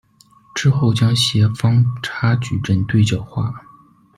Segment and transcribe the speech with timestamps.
[0.55, 3.53] 之后将协方差矩阵对角化。